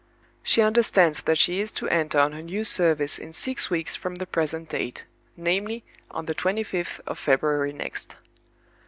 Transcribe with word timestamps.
She 0.41 0.63
understands 0.63 1.21
that 1.21 1.37
she 1.37 1.59
is 1.59 1.71
to 1.73 1.87
enter 1.89 2.17
on 2.19 2.31
her 2.31 2.41
new 2.41 2.63
service 2.63 3.19
in 3.19 3.33
six 3.33 3.69
weeks 3.69 3.95
from 3.95 4.15
the 4.15 4.25
present 4.25 4.69
date—namely, 4.69 5.83
on 6.09 6.25
the 6.25 6.33
twenty 6.33 6.63
fifth 6.63 7.01
of 7.05 7.19
February 7.19 7.71
next. 7.71 8.15